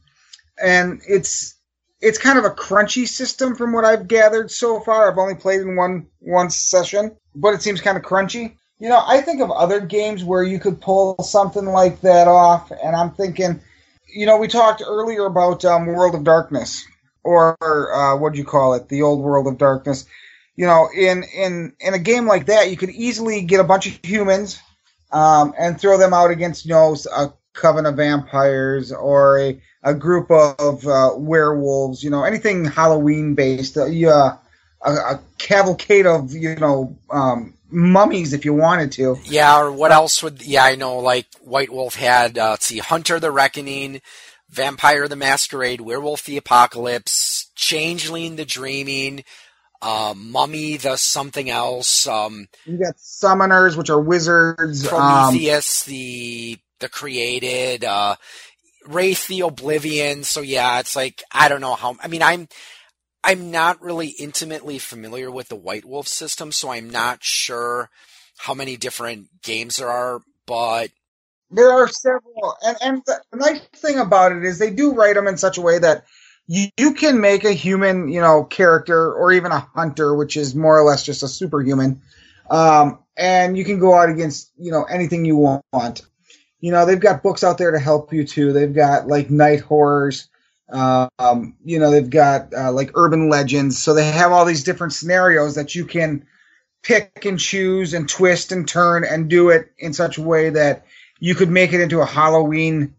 [0.62, 1.56] and it's
[2.02, 5.12] it's kind of a crunchy system from what I've gathered so far.
[5.12, 8.58] I've only played in one one session, but it seems kind of crunchy.
[8.80, 12.72] You know, I think of other games where you could pull something like that off,
[12.72, 13.60] and I'm thinking,
[14.08, 16.86] you know, we talked earlier about um, World of Darkness,
[17.24, 20.06] or uh, what do you call it, the old World of Darkness
[20.60, 23.88] you know, in in in a game like that, you could easily get a bunch
[23.88, 24.60] of humans
[25.10, 29.94] um, and throw them out against, you know, a coven of vampires or a a
[29.94, 32.04] group of uh, werewolves.
[32.04, 33.78] You know, anything Halloween based.
[33.78, 34.36] Uh, yeah,
[34.82, 39.18] a, a, cavalcade of you know um, mummies if you wanted to.
[39.26, 40.42] Yeah, or what else would?
[40.42, 41.00] Yeah, I know.
[41.00, 42.38] Like White Wolf had.
[42.38, 44.02] Uh, let's see, Hunter the Reckoning.
[44.50, 49.24] Vampire the Masquerade, Werewolf the Apocalypse, Changeling the Dreaming,
[49.82, 52.08] uh, Mummy the something else.
[52.08, 54.88] Um, you got Summoners, which are wizards.
[54.88, 57.84] Promethean, um, the the created.
[57.84, 58.16] Uh,
[58.88, 60.24] Wraith the Oblivion.
[60.24, 61.98] So yeah, it's like I don't know how.
[62.02, 62.48] I mean, I'm
[63.24, 67.90] I'm not really intimately familiar with the White Wolf system, so I'm not sure
[68.38, 70.22] how many different games there are.
[70.46, 70.90] But
[71.52, 75.28] there are several, and and the nice thing about it is they do write them
[75.28, 76.06] in such a way that
[76.48, 80.56] you, you can make a human, you know, character or even a hunter, which is
[80.56, 82.02] more or less just a superhuman.
[82.50, 86.02] Um, and you can go out against, you know, anything you want.
[86.60, 88.52] You know, they've got books out there to help you too.
[88.52, 90.28] They've got like night horrors.
[90.72, 93.82] Um, you know, they've got uh, like urban legends.
[93.82, 96.26] So they have all these different scenarios that you can
[96.84, 100.86] pick and choose and twist and turn and do it in such a way that
[101.20, 102.96] you could make it into a Halloween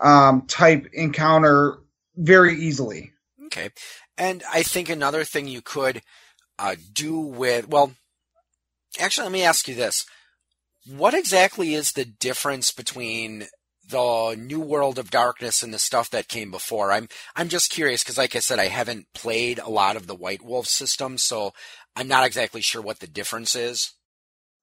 [0.00, 1.78] um, type encounter
[2.16, 3.12] very easily.
[3.46, 3.70] Okay.
[4.18, 6.02] And I think another thing you could
[6.58, 7.92] uh, do with, well,
[8.98, 10.04] actually, let me ask you this.
[10.86, 13.46] What exactly is the difference between
[13.88, 16.92] the new world of darkness and the stuff that came before?
[16.92, 20.14] I'm I'm just curious because, like I said, I haven't played a lot of the
[20.14, 21.52] White Wolf system, so
[21.94, 23.92] I'm not exactly sure what the difference is.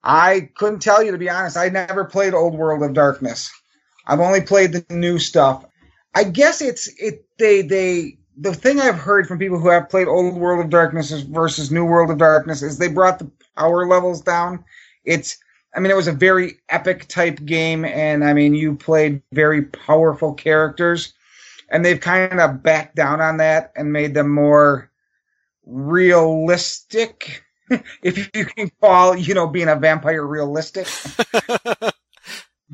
[0.03, 1.57] I couldn't tell you to be honest.
[1.57, 3.51] I never played Old World of Darkness.
[4.05, 5.65] I've only played the new stuff.
[6.13, 10.07] I guess it's it they they the thing I've heard from people who have played
[10.07, 14.21] Old World of Darkness versus New World of Darkness is they brought the power levels
[14.21, 14.63] down.
[15.05, 15.38] It's
[15.76, 19.63] I mean it was a very epic type game and I mean you played very
[19.63, 21.13] powerful characters
[21.69, 24.91] and they've kind of backed down on that and made them more
[25.65, 27.43] realistic
[28.03, 30.88] if you can call, you know, being a vampire realistic.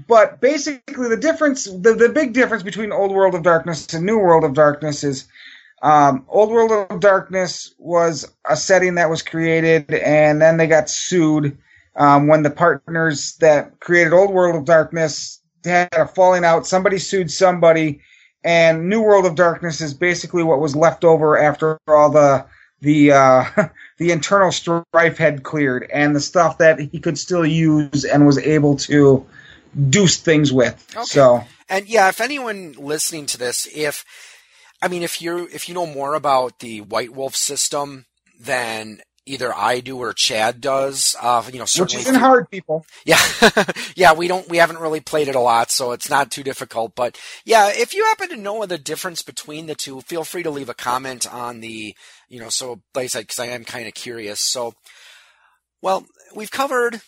[0.07, 4.17] But basically, the difference, the, the big difference between Old World of Darkness and New
[4.17, 5.27] World of Darkness is
[5.81, 10.89] um, Old World of Darkness was a setting that was created, and then they got
[10.89, 11.57] sued
[11.99, 16.65] um, when the partners that created Old World of Darkness had a falling out.
[16.65, 17.99] Somebody sued somebody,
[18.43, 22.45] and New World of Darkness is basically what was left over after all the
[22.81, 23.45] the uh,
[23.97, 28.37] the internal strife had cleared, and the stuff that he could still use and was
[28.37, 29.27] able to
[29.89, 30.83] do things with.
[30.95, 31.03] Okay.
[31.03, 34.05] So, and yeah, if anyone listening to this, if
[34.81, 38.05] I mean, if you if you know more about the White Wolf system,
[38.39, 41.15] then either I do or Chad does.
[41.21, 42.85] Uh, you know, which isn't hard, people.
[43.05, 43.19] Yeah,
[43.95, 44.13] yeah.
[44.13, 44.47] We don't.
[44.49, 46.95] We haven't really played it a lot, so it's not too difficult.
[46.95, 50.49] But yeah, if you happen to know the difference between the two, feel free to
[50.49, 51.95] leave a comment on the.
[52.27, 54.39] You know, so like I said, because I am kind of curious.
[54.39, 54.73] So,
[55.81, 56.05] well,
[56.35, 57.01] we've covered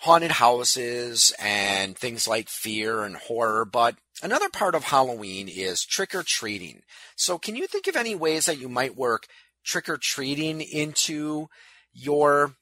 [0.00, 6.14] haunted houses and things like fear and horror, but another part of Halloween is trick
[6.14, 6.82] or treating.
[7.16, 9.26] So, can you think of any ways that you might work
[9.64, 11.48] trick or treating into
[11.92, 12.54] your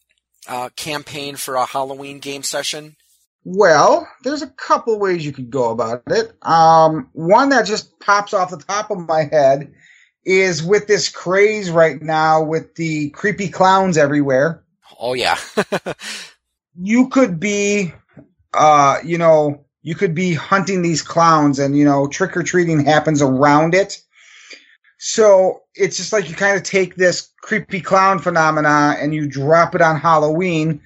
[0.48, 2.96] uh, campaign for a Halloween game session?
[3.44, 6.32] Well, there's a couple ways you could go about it.
[6.42, 9.72] Um, one that just pops off the top of my head
[10.24, 14.62] is with this craze right now with the creepy clowns everywhere.
[14.98, 15.38] Oh yeah.
[16.78, 17.94] you could be,
[18.52, 22.84] uh, you know, you could be hunting these clowns and, you know, trick or treating
[22.84, 24.02] happens around it.
[25.02, 29.74] So it's just like you kind of take this creepy clown phenomena and you drop
[29.74, 30.82] it on Halloween.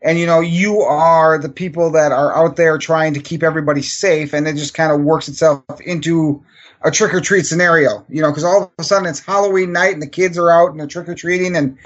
[0.00, 3.82] And, you know, you are the people that are out there trying to keep everybody
[3.82, 4.32] safe.
[4.32, 6.44] And it just kind of works itself into
[6.82, 9.92] a trick or treat scenario, you know, because all of a sudden it's Halloween night
[9.92, 11.56] and the kids are out and they're trick or treating.
[11.56, 11.78] And,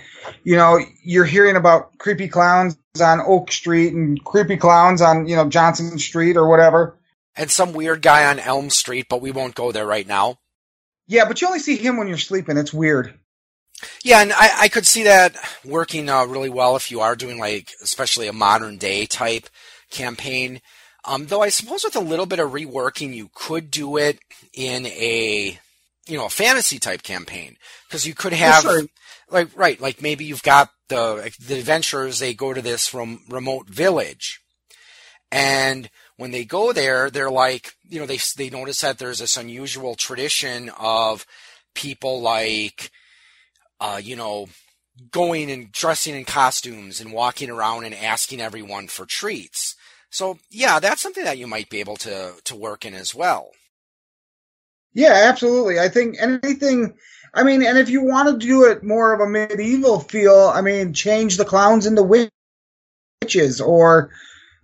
[0.45, 5.37] you know, you're hearing about creepy clowns on Oak Street and creepy clowns on, you
[5.37, 6.99] know, Johnson Street or whatever.
[7.35, 10.37] And some weird guy on Elm Street, but we won't go there right now.
[11.13, 12.57] Yeah, but you only see him when you're sleeping.
[12.57, 13.13] It's weird.
[14.03, 17.39] Yeah, and I, I could see that working uh, really well if you are doing
[17.39, 19.51] like, especially a modern day type
[19.91, 20.63] campaign.
[21.05, 24.21] Um, though I suppose with a little bit of reworking, you could do it
[24.55, 25.59] in a,
[26.07, 28.87] you know, a fantasy type campaign because you could have, yes,
[29.31, 32.21] like, right, like maybe you've got the the adventurers.
[32.21, 34.41] They go to this from remote village,
[35.31, 39.37] and when they go there, they're like, you know, they they notice that there's this
[39.37, 41.27] unusual tradition of
[41.75, 42.91] people like,
[43.81, 44.49] uh, you know,
[45.11, 49.75] going and dressing in costumes and walking around and asking everyone for treats.
[50.11, 53.51] So yeah, that's something that you might be able to to work in as well.
[54.95, 55.81] Yeah, absolutely.
[55.81, 56.95] I think anything.
[57.35, 60.61] I mean, and if you want to do it more of a medieval feel, I
[60.61, 62.29] mean, change the clowns into
[63.23, 64.11] witches or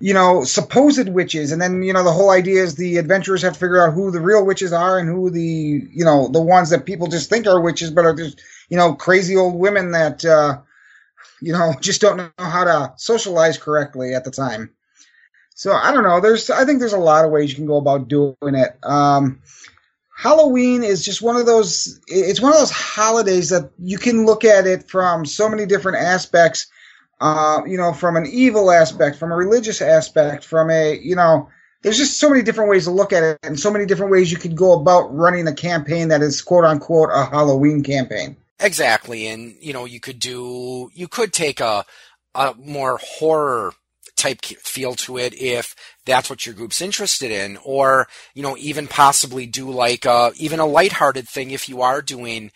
[0.01, 1.51] you know, supposed witches.
[1.53, 4.11] And then, you know, the whole idea is the adventurers have to figure out who
[4.11, 7.47] the real witches are and who the, you know, the ones that people just think
[7.47, 10.61] are witches, but are just, you know, crazy old women that, uh,
[11.41, 14.71] you know, just don't know how to socialize correctly at the time.
[15.55, 16.21] So I don't know.
[16.21, 18.79] There's, I think there's a lot of ways you can go about doing it.
[18.85, 19.41] Um,
[20.17, 24.45] Halloween is just one of those, it's one of those holidays that you can look
[24.45, 26.69] at it from so many different aspects
[27.21, 31.49] uh, you know, from an evil aspect, from a religious aspect, from a, you know,
[31.83, 34.31] there's just so many different ways to look at it and so many different ways
[34.31, 38.37] you could go about running a campaign that is quote unquote a Halloween campaign.
[38.61, 39.29] Exactly.
[39.29, 41.85] And, you know, you could do, you could take a,
[42.35, 43.73] a more horror
[44.17, 48.89] type feel to it if that's what your group's interested in or you know even
[48.89, 52.51] possibly do like a, even a lighthearted thing if you are doing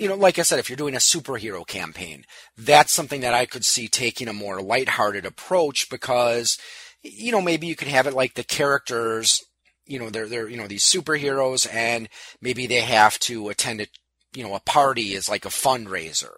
[0.00, 2.24] you know, like I said, if you're doing a superhero campaign,
[2.56, 6.56] that's something that I could see taking a more lighthearted approach because,
[7.02, 9.44] you know, maybe you could have it like the characters,
[9.84, 12.08] you know, they're, they're, you know, these superheroes and
[12.40, 13.88] maybe they have to attend a,
[14.34, 16.32] you know, a party is like a fundraiser.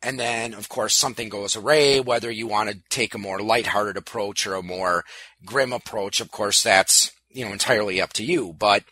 [0.00, 3.96] And then, of course, something goes awry, whether you want to take a more lighthearted
[3.96, 5.04] approach or a more
[5.44, 6.20] grim approach.
[6.20, 8.54] Of course, that's, you know, entirely up to you.
[8.56, 8.84] But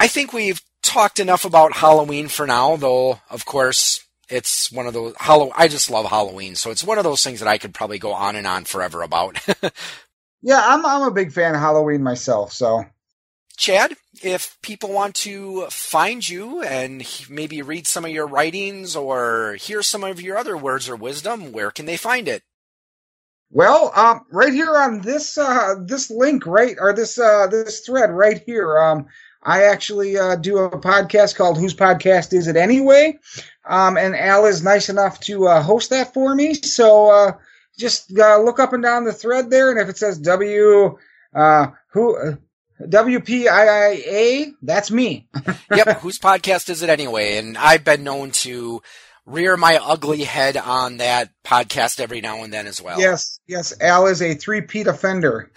[0.00, 4.94] I think we've talked enough about Halloween for now, though, of course, it's one of
[4.94, 5.54] those Halloween.
[5.56, 8.12] I just love Halloween, so it's one of those things that I could probably go
[8.14, 9.38] on and on forever about.
[10.42, 12.52] yeah, I'm I'm a big fan of Halloween myself.
[12.52, 12.84] So,
[13.56, 19.56] Chad, if people want to find you and maybe read some of your writings or
[19.60, 22.42] hear some of your other words or wisdom, where can they find it?
[23.50, 28.10] Well, um, right here on this uh, this link, right, or this uh, this thread
[28.10, 28.78] right here.
[28.78, 29.06] Um,
[29.44, 33.18] I actually uh, do a podcast called Whose Podcast Is It Anyway?
[33.66, 36.54] Um, and Al is nice enough to uh, host that for me.
[36.54, 37.32] So uh,
[37.78, 40.98] just uh, look up and down the thread there, and if it says W,
[41.34, 42.16] uh, who.
[42.16, 42.36] Uh,
[42.82, 45.28] WPIIA, that's me.
[45.74, 47.38] yep, whose podcast is it anyway?
[47.38, 48.82] And I've been known to
[49.26, 53.00] rear my ugly head on that podcast every now and then as well.
[53.00, 53.72] Yes, yes.
[53.80, 55.50] Al is a three-peat offender.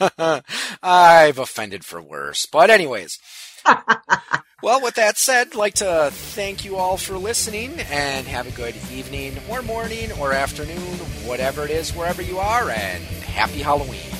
[0.82, 2.46] I've offended for worse.
[2.46, 3.18] But anyways.
[4.62, 8.52] well, with that said, I'd like to thank you all for listening and have a
[8.52, 14.19] good evening or morning or afternoon, whatever it is, wherever you are, and happy Halloween.